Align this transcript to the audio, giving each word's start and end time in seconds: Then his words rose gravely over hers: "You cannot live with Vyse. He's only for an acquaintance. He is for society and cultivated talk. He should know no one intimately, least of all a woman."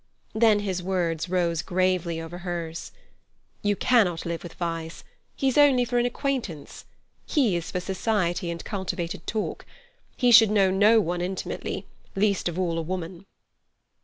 Then 0.33 0.61
his 0.61 0.81
words 0.81 1.29
rose 1.29 1.61
gravely 1.61 2.19
over 2.19 2.39
hers: 2.39 2.91
"You 3.61 3.75
cannot 3.75 4.25
live 4.25 4.41
with 4.41 4.57
Vyse. 4.57 5.03
He's 5.35 5.59
only 5.59 5.85
for 5.85 5.99
an 5.99 6.07
acquaintance. 6.07 6.85
He 7.27 7.55
is 7.55 7.69
for 7.69 7.79
society 7.79 8.49
and 8.49 8.65
cultivated 8.65 9.27
talk. 9.27 9.63
He 10.17 10.31
should 10.31 10.49
know 10.49 10.71
no 10.71 10.99
one 10.99 11.21
intimately, 11.21 11.85
least 12.15 12.49
of 12.49 12.57
all 12.57 12.79
a 12.79 12.81
woman." 12.81 13.27